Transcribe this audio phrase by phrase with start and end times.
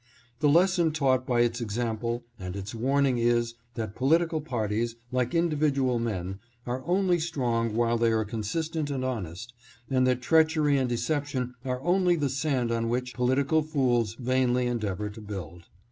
[0.39, 5.35] The lesson taught by its ex ample and its warning is, that political parties, like
[5.35, 9.53] individual men, are only strong while they are con sistent and honest,
[9.91, 14.79] and that treachery and deception are only the sand on which political fools vainly en
[14.79, 15.65] deavor to build.